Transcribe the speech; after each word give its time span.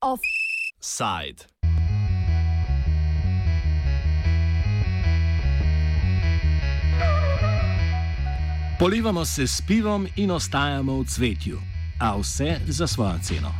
Offside. 0.00 1.46
Polivamo 8.78 9.24
se 9.24 9.46
s 9.46 9.60
pivom 9.60 10.06
in 10.16 10.30
ostajamo 10.30 11.00
v 11.00 11.04
cvetju, 11.04 11.60
a 12.00 12.16
vse 12.16 12.60
za 12.68 12.86
svojo 12.86 13.18
ceno. 13.22 13.52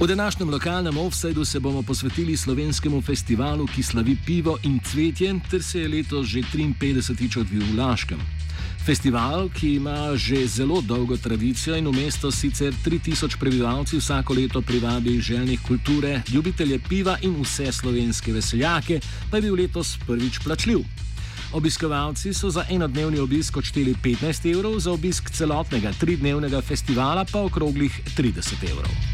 V 0.00 0.06
današnjem 0.06 0.50
lokalnem 0.50 0.98
offsajdu 0.98 1.44
se 1.44 1.60
bomo 1.60 1.82
posvetili 1.82 2.36
slovenskemu 2.36 3.00
festivalu, 3.00 3.66
ki 3.66 3.82
slavi 3.82 4.16
pivo 4.26 4.58
in 4.62 4.80
cvetje, 4.80 5.34
ter 5.50 5.62
se 5.62 5.80
je 5.80 5.88
letos 5.88 6.26
že 6.26 6.40
53. 6.40 7.40
odvil 7.40 7.62
v 7.72 7.78
Laškem. 7.78 8.18
Festival, 8.86 9.48
ki 9.48 9.74
ima 9.74 10.16
že 10.16 10.46
zelo 10.46 10.80
dolgo 10.80 11.16
tradicijo 11.16 11.76
in 11.76 11.88
v 11.88 11.92
mesto 11.92 12.30
sicer 12.30 12.72
3000 12.84 13.36
prebivalcev 13.36 13.98
vsako 14.00 14.34
leto 14.34 14.62
privabi 14.62 15.20
željnih 15.20 15.60
kulture, 15.68 16.22
ljubitelje 16.32 16.78
piva 16.88 17.18
in 17.22 17.36
vse 17.42 17.72
slovenske 17.72 18.32
veseljake, 18.32 19.00
pa 19.30 19.36
je 19.36 19.42
bil 19.42 19.54
letos 19.54 19.98
prvič 20.06 20.38
plačljiv. 20.44 20.78
Obiskovalci 21.52 22.34
so 22.34 22.50
za 22.50 22.64
enodnevni 22.70 23.18
obisk 23.18 23.56
odšteli 23.56 23.94
15 24.02 24.50
evrov, 24.52 24.78
za 24.78 24.92
obisk 24.92 25.30
celotnega 25.30 25.92
tridnevnega 26.00 26.60
festivala 26.60 27.24
pa 27.32 27.42
okroglih 27.42 28.00
30 28.16 28.70
evrov. 28.70 29.09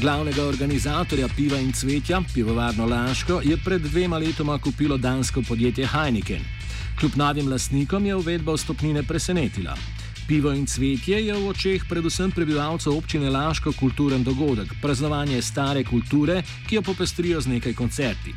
Glavnega 0.00 0.46
organizatorja 0.48 1.26
piva 1.36 1.58
in 1.60 1.72
cvetja, 1.72 2.22
pivovarno 2.34 2.86
Laško, 2.86 3.40
je 3.44 3.56
pred 3.64 3.82
dvema 3.82 4.18
letoma 4.18 4.58
kupilo 4.58 4.96
dansko 4.96 5.42
podjetje 5.42 5.86
Heineken. 5.86 6.40
Kljub 7.00 7.16
novim 7.16 7.48
lastnikom 7.48 8.06
je 8.06 8.14
uvedba 8.16 8.54
vstopnine 8.54 9.02
presenetila. 9.02 9.74
Pivo 10.28 10.52
in 10.52 10.64
cvetje 10.66 11.20
je 11.26 11.34
v 11.34 11.48
očeh 11.48 11.84
predvsem 11.88 12.30
prebivalcev 12.30 12.96
občine 12.96 13.30
Laško 13.30 13.72
kulturen 13.72 14.24
dogodek, 14.24 14.72
praznovanje 14.82 15.42
stare 15.42 15.84
kulture, 15.84 16.42
ki 16.68 16.74
jo 16.74 16.82
popestrijo 16.82 17.40
z 17.40 17.52
nekaj 17.58 17.74
koncerti. 17.74 18.32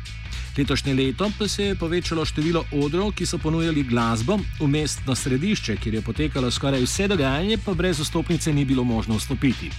Letošnje 0.58 0.94
leto 0.94 1.30
pa 1.38 1.48
se 1.48 1.64
je 1.64 1.74
povečalo 1.74 2.24
število 2.24 2.64
odrov, 2.72 3.12
ki 3.16 3.26
so 3.26 3.38
ponujali 3.38 3.82
glasbo, 3.82 4.36
v 4.60 4.68
mestno 4.68 5.14
središče, 5.14 5.76
kjer 5.76 5.94
je 5.94 6.02
potekalo 6.02 6.50
skoraj 6.50 6.84
vse 6.84 7.08
dogajanje, 7.08 7.58
pa 7.64 7.74
brez 7.74 8.04
vstopnice 8.04 8.52
ni 8.52 8.64
bilo 8.64 8.84
možno 8.84 9.16
vstopiti. 9.16 9.70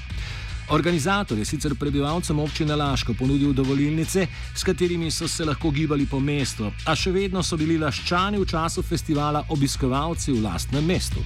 Organizator 0.70 1.38
je 1.38 1.46
sicer 1.46 1.76
prebivalcem 1.76 2.40
občine 2.40 2.76
Laško 2.76 3.14
ponudil 3.14 3.54
dovolilnice, 3.54 4.28
s 4.56 4.64
katerimi 4.64 5.12
so 5.12 5.28
se 5.28 5.46
lahko 5.46 5.72
gibali 5.72 6.06
po 6.06 6.20
mestu, 6.20 6.72
a 6.86 6.96
še 6.96 7.12
vedno 7.12 7.44
so 7.44 7.58
bili 7.58 7.78
laščani 7.78 8.42
v 8.42 8.48
času 8.50 8.82
festivala 8.82 9.46
obiskovalci 9.50 10.32
v 10.32 10.42
lastnem 10.42 10.86
mestu. 10.86 11.22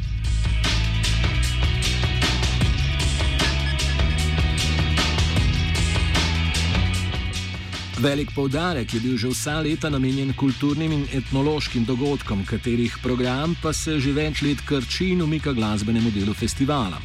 Velik 7.99 8.31
poudarek 8.31 8.93
je 8.93 8.99
bil 8.99 9.17
že 9.17 9.27
vsa 9.27 9.59
leta 9.59 9.89
namenjen 9.89 10.33
kulturnim 10.33 10.91
in 10.91 11.07
etnološkim 11.13 11.83
dogodkom, 11.83 12.45
katerih 12.45 12.95
program 13.03 13.55
pa 13.61 13.73
se 13.73 13.99
že 13.99 14.11
več 14.15 14.41
let 14.41 14.63
krči 14.67 15.11
in 15.15 15.21
umika 15.21 15.51
glasbenemu 15.51 16.11
delu 16.11 16.33
festivala. 16.33 16.99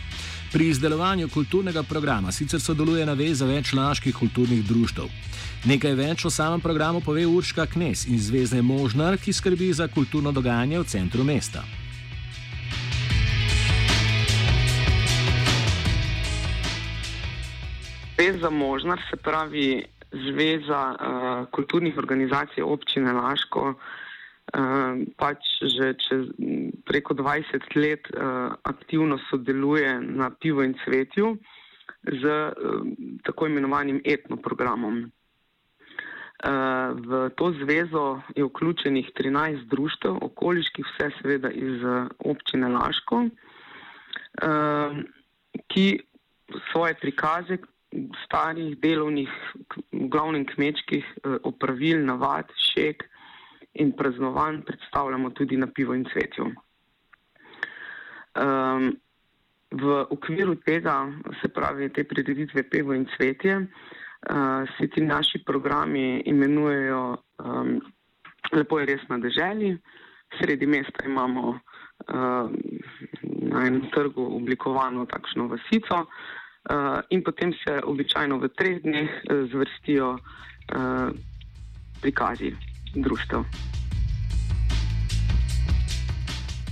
Pri 0.54 0.69
izdelovanju 0.69 1.28
kulturnega 1.28 1.82
programa 1.82 2.32
sicer 2.32 2.60
sodeluje 2.60 3.03
naveza 3.06 3.47
več 3.47 3.72
laških 3.75 4.15
kulturnih 4.15 4.60
društv. 4.62 5.09
Nekaj 5.66 5.94
več 5.98 6.25
o 6.28 6.31
samem 6.31 6.60
programu 6.62 7.00
pove 7.03 7.25
Urška 7.26 7.65
Knes 7.72 8.04
iz 8.06 8.28
Zvezde 8.28 8.62
Možnar, 8.62 9.16
ki 9.19 9.34
skrbi 9.34 9.72
za 9.75 9.88
kulturno 9.91 10.31
dogajanje 10.31 10.78
v 10.78 10.87
centru 10.93 11.26
mesta. 11.26 11.64
Zveza 18.14 18.50
Možnar 18.50 19.03
se 19.10 19.16
pravi 19.16 19.82
Zveza 20.12 20.84
uh, 20.94 21.50
kulturnih 21.50 21.98
organizacij 21.98 22.62
občine 22.62 23.12
Laško. 23.12 23.75
Pač 25.19 25.42
že 25.66 25.98
čez 25.98 26.31
preko 26.87 27.15
20 27.15 27.75
let 27.75 28.06
uh, 28.15 28.54
aktivno 28.62 29.19
sodeluje 29.31 29.98
na 30.00 30.31
pivo 30.31 30.62
in 30.62 30.78
cvetju 30.84 31.34
z 32.06 32.22
uh, 32.22 32.53
tako 33.26 33.47
imenovanim 33.47 33.98
etnoprogramom. 34.04 35.10
Uh, 36.44 36.94
v 37.03 37.31
to 37.34 37.50
zvezo 37.59 38.20
je 38.37 38.44
vključenih 38.44 39.10
13 39.16 39.66
društev, 39.66 40.22
okoliških, 40.22 40.87
vse 40.87 41.10
seveda 41.19 41.50
iz 41.50 41.82
uh, 41.82 42.06
občine 42.19 42.69
Laško, 42.69 43.26
ki 45.70 45.87
svoje 46.70 46.94
prikaze 47.00 47.59
starih 48.26 48.75
delovnih, 48.82 49.31
v 49.94 50.09
glavnem 50.10 50.43
kmečkih 50.47 51.06
opravil, 51.47 52.03
navad, 52.03 52.50
šek, 52.59 53.06
in 53.75 53.93
praznovanj 53.93 54.62
predstavljamo 54.62 55.31
tudi 55.31 55.57
na 55.57 55.67
pivo 55.67 55.95
in 55.95 56.05
cvetju. 56.05 56.47
Um, 58.35 58.93
v 59.71 60.07
okviru 60.11 60.55
tega, 60.55 61.12
se 61.43 61.49
pravi, 61.49 61.89
te 61.93 62.05
prireditve 62.05 62.62
pivo 62.71 62.95
in 62.95 63.07
cvetje, 63.17 63.59
uh, 63.59 64.69
se 64.79 64.89
ti 64.89 65.03
naši 65.03 65.43
programi 65.47 66.23
imenujejo 66.27 67.17
um, 67.39 67.81
Lepo 68.53 68.79
je 68.79 68.87
res 68.87 69.03
na 69.09 69.19
deželi, 69.19 69.73
sredi 70.39 70.67
mesta 70.67 71.06
imamo 71.06 71.49
uh, 71.49 72.51
na 73.51 73.67
enem 73.67 73.89
trgu 73.95 74.27
oblikovano 74.37 75.06
takšno 75.11 75.49
vasico 75.49 76.05
uh, 76.05 77.01
in 77.11 77.25
potem 77.25 77.55
se 77.65 77.81
običajno 77.83 78.39
v 78.39 78.53
treh 78.53 78.83
dneh 78.85 79.11
uh, 79.11 79.49
zvrstijo 79.51 80.12
uh, 80.15 81.09
prikazi 82.03 82.53
društev. 82.94 83.44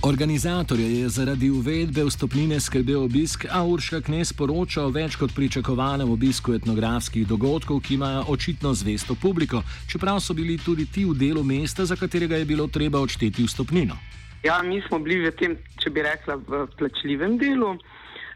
Organizatorje 0.03 0.99
je 0.99 1.09
zaradi 1.09 1.49
uvedbe 1.49 2.03
vstopnine 2.03 2.59
skrbel 2.59 3.03
obisk, 3.03 3.45
a 3.51 3.63
Urška 3.63 4.01
Knes 4.01 4.33
poroča 4.33 4.83
o 4.83 4.89
več 4.91 5.15
kot 5.15 5.31
pričakovanem 5.31 6.09
obisku 6.11 6.51
etnografskih 6.53 7.23
dogodkov, 7.27 7.79
ki 7.79 7.93
imajo 7.95 8.25
očitno 8.35 8.73
zvesto 8.73 9.15
publiko, 9.15 9.61
čeprav 9.87 10.19
so 10.19 10.35
bili 10.35 10.57
tudi 10.59 10.89
ti 10.91 11.05
v 11.05 11.15
delu 11.15 11.43
mesta, 11.43 11.85
za 11.85 11.95
katerega 11.95 12.35
je 12.35 12.45
bilo 12.45 12.67
treba 12.67 12.99
odšteti 12.99 13.47
vstopnino. 13.47 13.95
Ja, 14.43 14.59
mi 14.61 14.81
smo 14.87 14.99
bili 14.99 15.23
v 15.23 15.31
tem, 15.39 15.55
če 15.79 15.89
bi 15.95 16.03
rekla, 16.03 16.35
v 16.35 16.65
plačljivem 16.75 17.37
delu. 17.39 17.77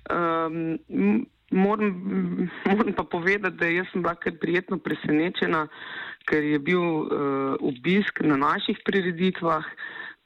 Um, 0.08 1.28
moram, 1.52 1.92
moram 2.72 2.94
pa 2.96 3.04
povedati, 3.04 3.58
da 3.60 3.86
sem 3.92 4.08
bila 4.08 4.16
kar 4.16 4.40
prijetno 4.40 4.80
presenečena, 4.80 5.68
ker 6.28 6.44
je 6.44 6.60
bil 6.60 6.82
uh, 6.82 7.56
obisk 7.64 8.22
na 8.22 8.38
naših 8.38 8.82
prireditvah, 8.86 9.66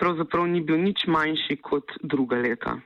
pravzaprav 0.01 0.47
ni 0.49 0.61
bil 0.65 0.81
nič 0.81 1.05
manjši 1.07 1.59
kot 1.61 1.93
druga 2.01 2.41
leta. 2.41 2.79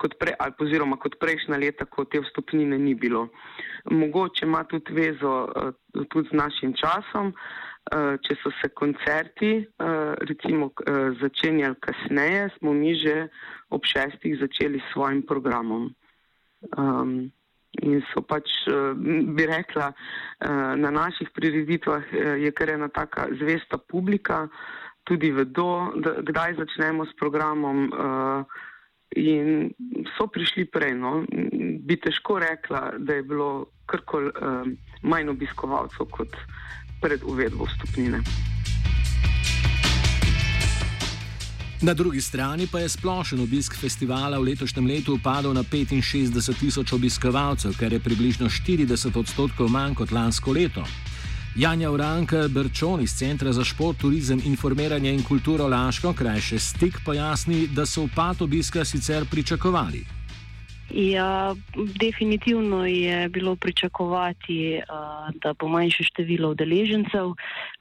Kot 0.00 0.16
pre, 0.16 0.32
oziroma 0.62 0.96
kot 0.96 1.18
prejšnja 1.20 1.58
leta, 1.60 1.84
ko 1.84 2.06
te 2.08 2.22
vstopnine 2.24 2.78
ni 2.80 2.94
bilo. 2.96 3.26
Mogoče 3.90 4.46
ima 4.48 4.64
tudi 4.64 4.96
vezo 4.96 5.34
uh, 5.44 5.74
tudi 6.08 6.30
z 6.32 6.38
našim 6.40 6.72
časom, 6.72 7.34
uh, 7.34 8.16
če 8.24 8.38
so 8.40 8.52
se 8.60 8.72
koncerti 8.72 9.52
uh, 9.60 10.16
recimo 10.30 10.70
uh, 10.72 11.12
začenjali 11.20 11.76
kasneje, 11.84 12.48
smo 12.56 12.72
mi 12.72 12.94
že 12.96 13.28
ob 13.68 13.84
šestih 13.84 14.40
začeli 14.40 14.80
s 14.80 14.92
svojim 14.94 15.20
programom. 15.28 15.92
Um, 16.76 17.30
In 17.78 18.02
so 18.10 18.22
pač, 18.26 18.50
eh, 18.66 18.94
bi 19.34 19.46
rekla, 19.46 19.92
eh, 20.42 20.74
na 20.76 20.90
naših 20.90 21.30
prireditvah 21.30 22.02
eh, 22.12 22.36
je 22.42 22.50
kar 22.50 22.70
ena 22.70 22.88
taka 22.88 23.28
zvesta 23.38 23.78
publika, 23.78 24.48
tudi 25.06 25.30
vedo, 25.30 25.94
da, 26.02 26.18
kdaj 26.18 26.58
začnemo 26.58 27.06
s 27.06 27.14
programom 27.18 27.88
in 29.16 29.72
so 30.14 30.26
prišli 30.30 30.68
prej. 30.70 30.94
No. 30.94 31.24
Bi 31.82 31.96
težko 31.96 32.38
rekla, 32.38 32.92
da 32.98 33.18
je 33.18 33.22
bilo 33.26 33.72
karkoli 33.90 34.30
manj 35.02 35.32
obiskovalcev 35.32 36.06
kot 36.14 36.36
pred 37.02 37.24
uvedbo 37.26 37.66
stopnine. 37.66 38.22
Na 41.82 41.94
drugi 41.94 42.20
strani 42.20 42.66
pa 42.72 42.78
je 42.78 42.88
splošen 42.88 43.40
obisk 43.40 43.76
festivala 43.80 44.38
v 44.38 44.52
letošnjem 44.52 44.86
letu 44.86 45.14
upadal 45.14 45.54
na 45.56 45.62
65 45.64 46.60
tisoč 46.60 46.92
obiskovalcev, 46.92 47.72
kar 47.80 47.92
je 47.92 48.00
približno 48.00 48.52
40 48.52 49.16
odstotkov 49.16 49.68
manj 49.72 49.94
kot 49.94 50.12
lansko 50.12 50.52
leto. 50.52 50.84
Janja 51.56 51.90
Uranka 51.90 52.48
Brčon 52.48 53.00
iz 53.00 53.16
Centra 53.16 53.52
za 53.52 53.64
šport, 53.64 53.96
turizem, 53.98 54.42
informiranje 54.44 55.14
in 55.14 55.24
kulturo 55.24 55.68
Laško, 55.68 56.12
krajše 56.12 56.58
stik, 56.58 57.00
pojasni, 57.04 57.66
da 57.72 57.86
so 57.86 58.02
upad 58.02 58.42
obiska 58.42 58.84
sicer 58.84 59.24
pričakovali. 59.30 60.04
Ja, 60.94 61.54
definitivno 62.00 62.86
je 62.86 63.28
bilo 63.28 63.56
pričakovati, 63.56 64.80
uh, 64.82 65.34
da 65.42 65.52
bo 65.52 65.68
manjše 65.68 66.04
število 66.04 66.50
udeležencev. 66.50 67.34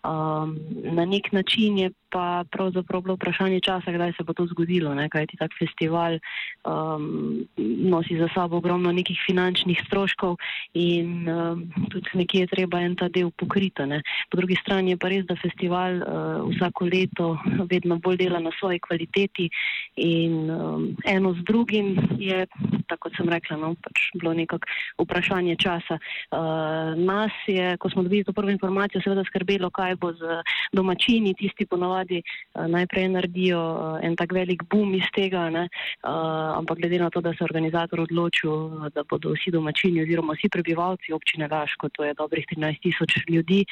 Um, 0.04 0.56
na 0.84 1.06
nek 1.06 1.32
način 1.32 1.78
je 1.78 1.92
pa 2.10 2.44
pravzaprav 2.52 3.02
bilo 3.02 3.16
vprašanje 3.16 3.60
časa, 3.60 3.92
kdaj 3.92 4.14
se 4.18 4.24
bo 4.24 4.34
to 4.34 4.46
zgodilo, 4.46 4.94
ne? 4.96 5.10
kajti 5.10 5.38
tak 5.38 5.52
festival 5.60 6.18
um, 6.66 7.46
nosi 7.92 8.18
za 8.18 8.30
sabo 8.34 8.58
ogromno 8.58 8.92
nekih 8.92 9.20
finančnih 9.28 9.82
stroškov 9.86 10.38
in 10.74 11.30
um, 11.30 11.64
tudi 11.92 12.10
nekje 12.14 12.42
je 12.42 12.48
treba 12.48 12.82
en 12.82 12.96
ta 12.96 13.10
del 13.10 13.32
pokriti. 13.32 13.86
Ne? 13.86 14.02
Po 14.32 14.38
drugi 14.38 14.56
strani 14.62 14.92
je 14.92 14.98
pa 14.98 15.10
res, 15.10 15.26
da 15.26 15.36
festival 15.36 16.00
uh, 16.00 16.50
vsako 16.56 16.86
leto 16.86 17.38
vedno 17.72 18.00
bolj 18.00 18.18
dela 18.18 18.40
na 18.40 18.52
svoji 18.60 18.80
kvaliteti 18.80 19.50
in 19.96 20.50
um, 20.50 20.96
eno 21.06 21.34
z 21.34 21.44
drugim 21.44 21.96
je, 22.18 22.48
tako 22.88 23.10
kot 23.10 23.18
sem 23.18 23.30
rekla, 23.30 23.58
no, 23.58 23.76
pač 23.84 24.10
bilo 24.16 24.34
nekako 24.34 24.66
vprašanje 25.04 25.56
časa. 25.62 26.00
Uh, 26.32 26.98
nas 26.98 27.36
je, 27.48 27.78
ko 27.78 27.90
smo 27.90 28.04
dobili 28.04 28.24
to 28.24 28.34
prvo 28.34 28.50
informacijo, 28.50 29.02
seveda 29.02 29.24
skrbelo, 29.28 29.70
kaj 29.70 29.89
bo 29.96 30.14
z 30.14 30.42
domačini, 30.74 31.34
tisti 31.34 31.66
ponovadi 31.66 32.22
uh, 32.22 32.68
najprej 32.68 33.10
naredijo 33.10 33.60
uh, 33.60 34.00
en 34.04 34.16
tak 34.16 34.34
velik 34.34 34.64
boom 34.70 34.94
iz 34.96 35.08
tega, 35.16 35.50
ne, 35.50 35.68
uh, 35.70 36.58
ampak 36.58 36.78
glede 36.82 37.00
na 37.00 37.10
to, 37.10 37.22
da 37.22 37.34
se 37.34 37.44
organizator 37.44 38.02
odločil, 38.06 38.90
da 38.94 39.04
bodo 39.04 39.34
vsi 39.34 39.52
domačini 39.52 40.04
oziroma 40.04 40.38
vsi 40.38 40.50
prebivalci 40.50 41.14
občine 41.14 41.48
Laško, 41.52 41.90
to 41.90 42.04
je 42.04 42.14
dobrih 42.14 42.46
13 42.56 42.82
tisoč 42.84 43.18
ljudi, 43.30 43.66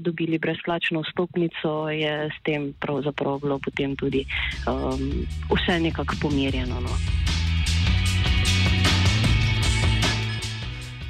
dobili 0.00 0.38
brezplačno 0.38 1.02
vstopnico, 1.02 1.88
je 1.88 2.28
s 2.28 2.42
tem 2.42 2.72
pravzaprav 2.80 3.40
bilo 3.40 3.58
potem 3.58 3.96
tudi 3.96 4.24
um, 4.66 5.26
vse 5.52 5.80
nekako 5.80 6.14
pomirjeno. 6.22 6.80
No. 6.80 7.41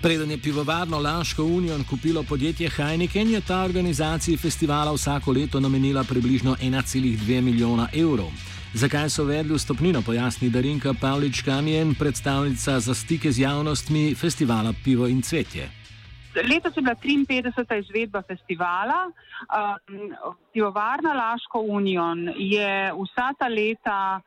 Preden 0.02 0.30
je 0.30 0.38
pivovarno 0.38 0.98
Laško 0.98 1.44
Union 1.44 1.84
kupilo 1.90 2.22
podjetje 2.22 2.68
Heineken, 2.68 3.30
je 3.30 3.40
ta 3.40 3.62
organizaciji 3.64 4.36
festivala 4.36 4.92
vsako 4.92 5.32
leto 5.32 5.60
namenila 5.60 6.04
približno 6.04 6.54
1,2 6.54 7.40
milijona 7.40 7.88
evrov. 7.94 8.30
Zakaj 8.74 9.10
so 9.10 9.24
vedli 9.24 9.54
vstopnino, 9.54 10.02
pojasni 10.02 10.50
Darinka 10.50 10.94
Pavlič 11.00 11.42
Kamijen, 11.42 11.94
predstavnica 11.94 12.80
za 12.80 12.94
stike 12.94 13.32
z 13.32 13.38
javnostmi 13.38 14.14
festivala 14.14 14.72
Pivo 14.84 15.06
in 15.06 15.22
Cvetje. 15.22 15.70
Letos 16.50 16.76
je 16.76 16.82
bila 16.82 16.94
53. 16.94 17.78
izvedba 17.78 18.22
festivala. 18.22 19.06
Um, 19.06 19.14
pivovarna 20.52 21.12
Laško 21.12 21.60
Union 21.60 22.28
je 22.36 22.92
vsa 22.92 23.32
ta 23.38 23.48
leta 23.48 24.20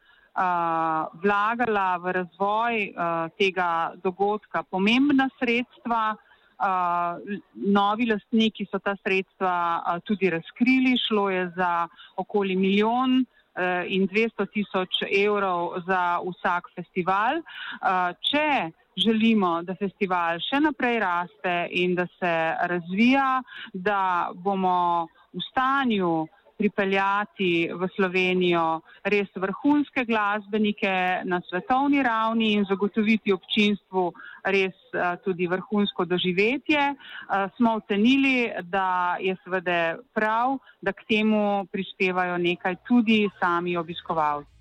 vlagala 1.24 1.98
v 2.04 2.12
razvoj 2.12 2.76
uh, 2.92 3.32
tega 3.40 3.96
dogodka 4.04 4.64
pomembna 4.64 5.30
sredstva. 5.40 6.16
Uh, 6.56 7.20
novi 7.56 8.08
lastniki 8.08 8.64
so 8.72 8.80
ta 8.80 8.96
sredstva 9.04 9.56
uh, 9.84 10.00
tudi 10.08 10.30
razkrili, 10.30 10.96
šlo 11.08 11.30
je 11.30 11.52
za 11.56 11.88
okoli 12.16 12.56
milijon 12.56 13.20
uh, 13.20 13.84
in 13.88 14.08
200 14.08 14.48
tisoč 14.54 15.04
evrov 15.12 15.84
za 15.88 16.20
vsak 16.24 16.72
festival. 16.76 17.44
Uh, 17.84 18.16
če 18.24 18.72
želimo, 18.96 19.62
da 19.68 19.76
festival 19.76 20.40
še 20.40 20.62
naprej 20.64 21.00
raste 21.04 21.56
in 21.72 21.96
da 21.96 22.08
se 22.20 22.34
razvija, 22.72 23.44
da 23.74 24.32
bomo 24.34 25.08
v 25.36 25.44
stanju 25.52 26.28
pripeljati 26.58 27.70
v 27.74 27.88
Slovenijo 27.96 28.82
res 29.04 29.28
vrhunske 29.36 30.06
glasbenike 30.06 31.22
na 31.24 31.42
svetovni 31.50 32.04
ravni 32.04 32.54
in 32.54 32.66
zagotoviti 32.70 33.34
občinstvu 33.34 34.14
res 34.46 34.76
uh, 34.94 35.16
tudi 35.26 35.48
vrhunsko 35.48 36.06
doživetje, 36.06 36.88
uh, 36.96 37.52
smo 37.58 37.76
ocenili, 37.82 38.52
da 38.64 39.18
je 39.20 39.36
seveda 39.44 39.98
prav, 40.14 40.58
da 40.82 40.94
k 40.94 41.08
temu 41.10 41.66
prispevajo 41.72 42.38
nekaj 42.38 42.76
tudi 42.88 43.26
sami 43.40 43.78
obiskovalci. 43.78 44.55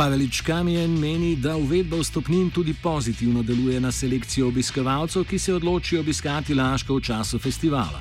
Pavelič 0.00 0.40
Kamijen 0.40 0.90
meni, 0.90 1.36
da 1.36 1.56
uvedba 1.56 1.98
vstopnin 2.00 2.50
tudi 2.50 2.74
pozitivno 2.82 3.42
deluje 3.42 3.80
na 3.80 3.92
selekcijo 3.92 4.48
obiskovalcev, 4.48 5.26
ki 5.28 5.38
se 5.38 5.54
odločijo 5.54 6.00
obiskati 6.00 6.54
Laško 6.54 6.96
v 6.96 7.00
času 7.00 7.38
festivala. 7.38 8.00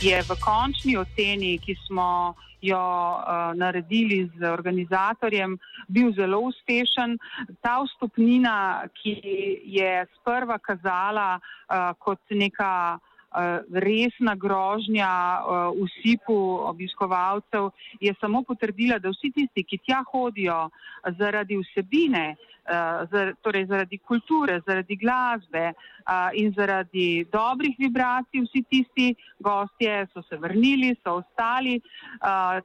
Je 0.00 0.16
v 0.16 0.32
končni 0.40 0.96
oceni, 0.96 1.58
ki 1.60 1.74
smo 1.86 2.34
jo 2.64 2.80
uh, 2.80 3.52
naredili 3.52 4.30
z 4.32 4.48
organizatorjem, 4.48 5.58
bil 5.88 6.12
zelo 6.16 6.40
uspešen. 6.48 7.18
Ta 7.60 7.80
vstopnina, 7.84 8.88
ki 8.96 9.12
je 9.76 10.06
sprva 10.16 10.56
kazala 10.58 11.36
uh, 11.36 11.92
kot 12.00 12.20
neka 12.32 12.98
resna 13.72 14.34
grožnja 14.34 15.40
uh, 15.40 15.82
usipu 15.82 16.58
obiskovalcev, 16.66 17.70
je 18.00 18.14
samo 18.20 18.42
potrdila, 18.42 18.98
da 18.98 19.10
vsi 19.10 19.30
tisti, 19.30 19.64
ki 19.64 19.78
tja 19.86 20.02
hodijo 20.12 20.68
zaradi 21.18 21.56
vsebine, 21.56 22.34
uh, 22.34 23.34
torej 23.42 23.66
zaradi 23.66 23.98
kulture, 23.98 24.60
zaradi 24.66 24.96
glasbe 24.96 25.72
in 26.34 26.50
zaradi 26.56 27.24
dobrih 27.30 27.76
vibracij, 27.78 28.42
vsi 28.42 28.62
tisti 28.66 29.14
gostje 29.38 30.06
so 30.12 30.22
se 30.22 30.36
vrnili, 30.36 30.96
so 31.04 31.20
ostali. 31.20 31.80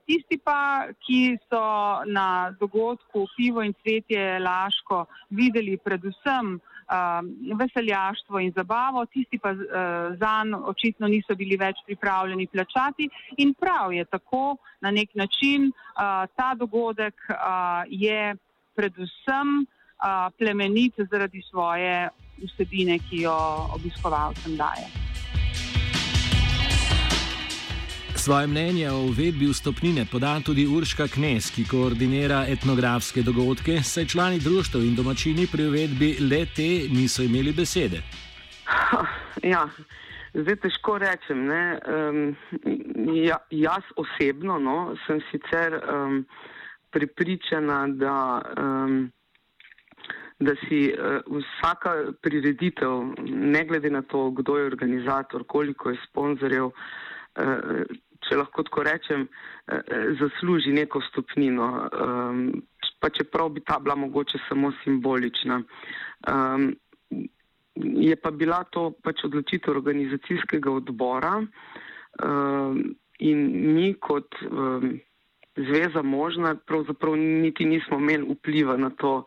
Tisti 0.05 0.39
pa, 0.41 0.87
ki 1.05 1.37
so 1.49 1.61
na 2.05 2.55
dogodku 2.59 3.27
Pivo 3.35 3.61
in 3.61 3.73
Cvetje 3.83 4.39
Laško 4.39 5.05
videli 5.29 5.77
predvsem 5.77 6.57
uh, 6.87 7.57
veseljaštvo 7.59 8.39
in 8.39 8.51
zabavo, 8.55 9.05
tisti 9.05 9.39
pa 9.41 9.51
uh, 9.51 9.61
zanj 10.19 10.53
očitno 10.65 11.07
niso 11.07 11.35
bili 11.35 11.57
več 11.57 11.81
pripravljeni 11.85 12.47
plačati 12.47 13.09
in 13.37 13.53
prav 13.53 13.93
je 13.93 14.05
tako 14.05 14.57
na 14.81 14.91
nek 14.91 15.15
način 15.15 15.71
uh, 15.71 16.27
ta 16.35 16.53
dogodek 16.55 17.15
uh, 17.29 17.35
je 17.89 18.35
predvsem 18.75 19.57
uh, 19.63 20.29
plemenit 20.37 20.93
zaradi 21.11 21.41
svoje 21.49 22.09
vsebine, 22.43 22.99
ki 22.99 23.21
jo 23.21 23.35
obiskovalcem 23.75 24.57
daje. 24.57 25.14
Svoje 28.25 28.47
mnenje 28.47 28.89
o 28.89 29.05
uvedbi 29.05 29.45
vstopnine 29.45 30.05
poda 30.11 30.39
tudi 30.45 30.63
Urška 30.67 31.05
Knes, 31.07 31.51
ki 31.53 31.63
koordinira 31.69 32.39
etnografske 32.49 33.21
dogodke, 33.21 33.75
saj 33.85 34.05
člani 34.13 34.39
društva 34.41 34.79
in 34.81 34.95
domačini 34.97 35.45
pri 35.51 35.67
uvedbi 35.69 36.07
le 36.29 36.39
te 36.55 36.69
niso 36.89 37.21
imeli 37.21 37.53
besede. 37.53 38.01
Ja, 39.53 39.67
zdaj 40.33 40.55
težko 40.63 40.97
rečem. 40.97 41.43
Um, 41.45 42.33
ja, 43.13 43.37
jaz 43.51 43.85
osebno 43.95 44.57
no, 44.59 44.95
sem 45.05 45.21
sicer 45.29 45.77
um, 45.77 46.23
pripričana, 46.89 47.83
da, 47.87 48.41
um, 48.57 49.11
da 50.39 50.57
si 50.63 50.81
uh, 50.89 51.21
vsaka 51.29 51.93
prireditev, 52.25 53.13
ne 53.53 53.65
glede 53.69 53.93
na 53.93 54.01
to, 54.01 54.31
kdo 54.31 54.57
je 54.57 54.65
organizator, 54.73 55.45
koliko 55.45 55.93
je 55.93 56.01
sponzorjev, 56.09 56.65
uh, 56.65 57.85
če 58.27 58.37
lahko 58.39 58.63
tako 58.67 58.83
rečem, 58.87 59.27
eh, 59.67 59.75
eh, 59.75 60.07
zasluži 60.19 60.73
neko 60.73 61.01
stopnino, 61.09 61.67
um, 61.91 62.41
pa 62.99 63.09
čeprav 63.09 63.49
bi 63.49 63.61
ta 63.61 63.79
bila 63.79 63.95
mogoče 63.95 64.39
samo 64.49 64.71
simbolična. 64.83 65.61
Um, 66.27 66.73
je 67.75 68.15
pa 68.15 68.31
bila 68.31 68.63
to 68.63 68.91
pač 69.03 69.25
odločitev 69.27 69.75
organizacijskega 69.75 70.71
odbora 70.71 71.41
um, 71.43 72.79
in 73.19 73.41
mi 73.75 73.93
kot 73.99 74.35
zveza 75.55 76.01
možna 76.01 76.55
pravzaprav 76.55 77.15
niti 77.19 77.65
nismo 77.65 77.99
imeli 77.99 78.31
vpliva 78.31 78.77
na 78.77 78.89
to, 78.89 79.25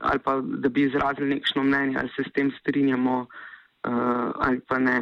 ali 0.00 0.18
pa 0.24 0.36
da 0.40 0.68
bi 0.68 0.82
izrazili 0.82 1.34
nekšno 1.34 1.62
mnenje, 1.62 1.96
ali 1.98 2.10
se 2.16 2.22
s 2.22 2.32
tem 2.32 2.52
strinjamo 2.60 3.16
uh, 3.20 4.30
ali 4.38 4.60
pa 4.68 4.78
ne. 4.78 4.98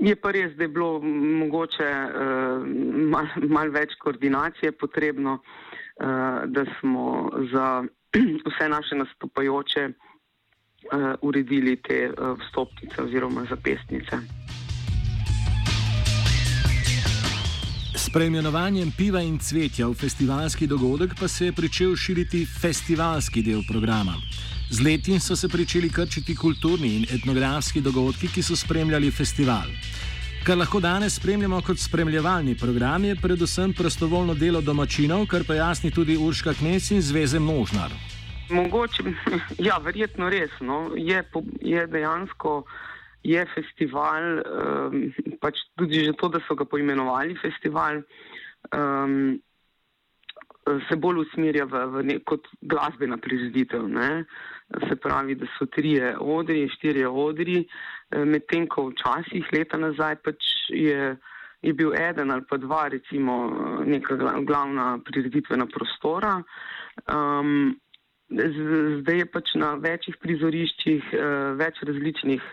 Je 0.00 0.16
pa 0.16 0.30
res, 0.34 0.54
da 0.58 0.64
je 0.64 0.68
bilo 0.68 0.98
mogoče 1.00 1.86
uh, 1.86 2.66
malo 3.10 3.48
mal 3.48 3.70
več 3.70 3.94
koordinacije 4.02 4.72
potrebno, 4.72 5.38
uh, 5.38 6.42
da 6.46 6.64
smo 6.80 7.30
za 7.52 7.84
vse 8.48 8.68
naše 8.68 8.98
nastopajoče 8.98 9.88
uh, 9.88 11.14
uredili 11.22 11.76
te 11.76 12.08
uh, 12.10 12.34
vstopnice 12.40 13.02
oziroma 13.02 13.46
zapestnice. 13.50 14.18
S 17.94 18.10
preimenovanjem 18.12 18.90
piva 18.98 19.22
in 19.22 19.38
cvetja 19.38 19.86
v 19.88 19.94
festivalski 19.94 20.66
dogodek 20.66 21.14
pa 21.20 21.28
se 21.28 21.46
je 21.46 21.52
začel 21.56 21.96
širiti 21.96 22.44
festivalski 22.46 23.42
del 23.42 23.62
programa. 23.70 24.18
Z 24.70 24.80
leti 24.80 25.20
so 25.20 25.36
se 25.36 25.48
začeli 25.48 25.90
krčiti 25.90 26.34
kulturni 26.34 26.96
in 26.96 27.04
etnografski 27.10 27.80
dogodki, 27.80 28.28
ki 28.28 28.42
so 28.42 28.56
spremljali 28.56 29.10
festival. 29.10 29.68
Kar 30.44 30.56
lahko 30.56 30.80
danes 30.80 31.16
spremljamo 31.16 31.60
kot 31.62 31.78
spremljevalni 31.78 32.56
program, 32.56 33.04
je 33.04 33.16
predvsem 33.16 33.72
prostovoljno 33.72 34.34
delo 34.34 34.60
domačinov, 34.60 35.26
kar 35.26 35.44
pa 35.46 35.54
jasni 35.54 35.90
tudi 35.90 36.16
Urška 36.16 36.54
Knes 36.54 36.90
in 36.90 37.00
Zveze 37.02 37.38
Možnar. 37.38 37.90
Mogoče, 38.50 39.02
ja, 39.68 39.78
verjetno 39.78 40.28
res. 40.28 40.50
No. 40.60 40.90
Je, 40.96 41.24
je 41.60 41.86
dejansko 41.86 42.64
je 43.24 43.46
festival, 43.54 44.44
um, 44.44 45.08
pač 45.40 45.64
tudi 45.80 46.04
že 46.04 46.12
to, 46.20 46.28
da 46.28 46.40
so 46.44 46.54
ga 46.54 46.68
poimenovali 46.68 47.36
festival, 47.40 48.02
um, 48.76 49.40
se 50.88 50.96
bolj 50.96 51.24
usmerja 51.24 51.64
v, 51.64 51.86
v 51.92 52.04
nek, 52.10 52.24
kot 52.28 52.48
glasbena 52.60 53.16
prireditev. 53.16 53.88
Ne. 53.88 54.24
Se 54.88 54.96
pravi, 54.96 55.34
da 55.34 55.46
so 55.58 55.66
trije 55.66 56.16
odri, 56.18 56.68
štirje 56.68 57.08
odri, 57.08 57.60
eh, 58.10 58.24
medtem 58.24 58.66
ko 58.66 58.88
včasih 58.88 59.52
leta 59.52 59.78
nazaj 59.78 60.16
pač 60.24 60.50
je. 60.68 61.16
Je 61.64 61.72
bil 61.72 61.94
eden 61.96 62.28
ali 62.28 62.44
pa 62.44 62.58
dva, 62.60 62.88
recimo, 62.92 63.34
neka 63.88 64.18
glavna 64.44 64.98
prireditvena 65.00 65.64
prostora. 65.66 66.34
Um, 67.08 67.72
zdaj 68.28 69.16
je 69.18 69.26
pač 69.32 69.54
na 69.56 69.70
večjih 69.80 70.18
prizoriščih 70.20 71.08
uh, 71.14 71.56
več 71.56 71.80
različnih 71.88 72.44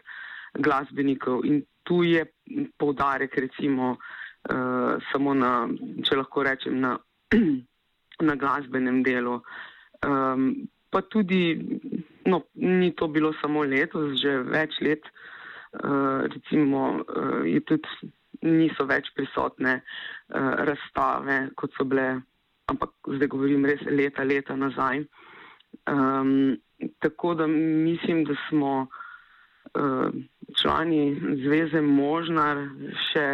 glasbenikov 0.64 1.44
in 1.44 1.60
tu 1.84 2.04
je 2.08 2.24
poudarek 2.80 3.36
recimo 3.36 3.98
uh, 3.98 4.96
samo 5.12 5.34
na, 5.34 5.68
če 6.08 6.16
lahko 6.16 6.44
rečem, 6.48 6.80
na, 6.80 6.96
na 8.28 8.36
glasbenem 8.36 9.04
delu. 9.04 9.42
Um, 10.08 10.54
pa 10.92 11.02
tudi, 11.02 11.58
no, 12.26 12.44
ni 12.56 12.92
to 12.96 13.08
bilo 13.08 13.34
samo 13.42 13.64
letos, 13.64 14.20
že 14.22 14.42
več 14.44 14.78
let, 14.84 15.08
uh, 15.84 16.28
recimo, 16.28 17.02
uh, 17.02 17.42
je 17.48 17.62
tudi 17.66 18.12
niso 18.42 18.86
več 18.90 19.12
prisotne 19.16 19.80
uh, 19.80 20.52
razstave, 20.68 21.52
kot 21.56 21.74
so 21.78 21.86
bile, 21.88 22.22
ampak 22.72 22.94
zdaj 23.18 23.32
govorim 23.32 23.66
res 23.70 23.84
leta, 23.88 24.26
leta 24.28 24.58
nazaj. 24.58 25.06
Um, 25.88 26.58
tako 27.00 27.36
da 27.40 27.48
mislim, 27.48 28.26
da 28.28 28.36
smo 28.50 28.74
uh, 28.84 30.10
člani 30.60 31.04
Zveze 31.46 31.82
Možnar 31.82 32.66
še 33.12 33.28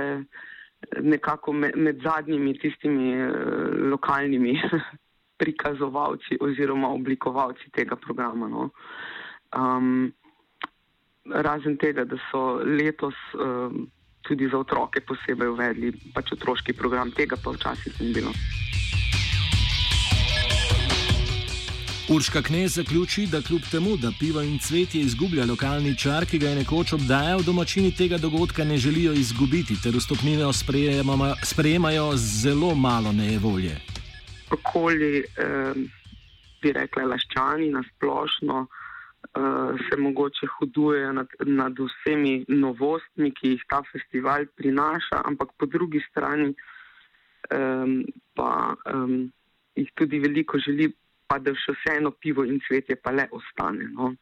nekako 1.01 1.53
med, 1.53 1.77
med 1.77 2.03
zadnjimi 2.05 2.53
tistimi 2.61 3.15
uh, 3.17 3.33
lokalnimi 3.89 4.59
prikazovalci 5.37 6.37
oziroma 6.41 6.89
oblikovalci 6.89 7.69
tega 7.71 7.95
programa. 7.95 8.47
No. 8.47 8.69
Um, 9.55 10.13
razen 11.29 11.77
tega, 11.77 12.05
da 12.05 12.17
so 12.31 12.59
letos 12.63 13.15
um, 13.33 13.87
tudi 14.21 14.49
za 14.51 14.57
otroke 14.57 15.01
posebej 15.01 15.49
uvedli 15.49 15.91
pač 16.13 16.31
otroški 16.35 16.73
program, 16.73 17.11
tega 17.11 17.37
pa 17.43 17.55
včasih 17.55 18.01
ni 18.01 18.13
bilo. 18.13 18.33
Urška 22.07 22.41
Knez 22.41 22.75
zaključi, 22.79 23.25
da 23.27 23.41
kljub 23.41 23.61
temu, 23.71 23.97
da 23.97 24.11
pivo 24.19 24.41
in 24.41 24.59
cvetje 24.59 25.01
izgublja 25.01 25.45
lokalni 25.45 25.91
čar, 25.97 26.25
ki 26.25 26.39
ga 26.39 26.49
je 26.49 26.55
nekoč 26.61 26.93
obdajal, 26.93 27.43
domačini 27.43 27.91
tega 27.91 28.17
dogodka 28.17 28.63
ne 28.63 28.77
želijo 28.77 29.13
izgubiti, 29.13 29.75
ter 29.83 29.95
vstopnine 29.95 30.47
sprejemajo 31.43 32.11
zelo 32.15 32.75
malo 32.75 33.11
nejevolje. 33.11 33.96
Okoli, 34.51 35.23
eh, 35.23 35.73
bi 36.61 36.73
rekla, 36.73 37.05
laščani 37.13 37.69
na 37.73 37.83
splošno 37.89 38.61
eh, 38.67 39.71
se 39.87 39.97
mogoče 39.99 40.47
hudujejo 40.57 41.11
nad, 41.19 41.33
nad 41.45 41.79
vsemi 41.79 42.45
novostmi, 42.47 43.31
ki 43.31 43.55
jih 43.55 43.65
ta 43.69 43.81
festival 43.91 44.47
prinaša, 44.55 45.21
ampak 45.25 45.51
po 45.57 45.65
drugi 45.65 46.01
strani 46.09 46.53
eh, 46.53 47.97
pa 48.35 48.51
eh, 48.85 49.17
jih 49.81 49.91
tudi 49.95 50.19
veliko 50.23 50.59
želi 50.59 50.91
pa 51.27 51.39
da 51.43 51.53
še 51.55 51.75
vseeno 51.75 52.13
pivo 52.15 52.45
in 52.47 52.61
cvetje 52.63 52.95
pa 53.03 53.11
le 53.11 53.27
ostane. 53.35 53.89
No. 53.91 54.13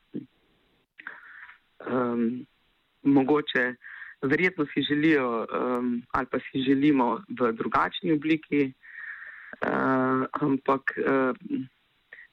Um, 1.85 2.45
mogoče, 3.05 3.65
verjetno 4.25 4.65
si 4.71 4.81
želijo 4.87 5.27
um, 5.43 5.91
ali 6.17 6.27
pa 6.31 6.39
si 6.47 6.63
želimo 6.65 7.19
v 7.29 7.51
drugačni 7.59 8.15
obliki, 8.15 8.71
uh, 9.61 10.25
ampak 10.41 10.95
uh, 10.97 11.33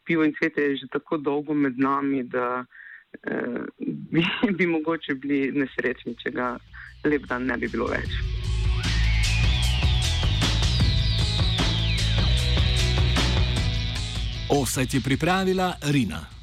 pivo 0.04 0.24
in 0.24 0.34
cvetje 0.34 0.62
je 0.62 0.76
že 0.76 0.86
tako 0.92 1.16
dolgo 1.16 1.54
med 1.54 1.78
nami, 1.78 2.22
da 2.22 2.64
uh, 2.64 3.64
bi, 4.12 4.24
bi 4.56 4.66
mogoče 4.66 5.14
bili 5.14 5.52
nesrečni, 5.52 6.16
če 6.18 6.30
ga 6.30 6.56
lep 7.04 7.26
dan 7.28 7.46
ne 7.46 7.56
bi 7.56 7.68
bilo 7.68 7.86
več. 7.90 8.42
Offset 14.52 14.94
je 14.94 15.00
pripravila 15.00 15.72
Rina. 15.88 16.41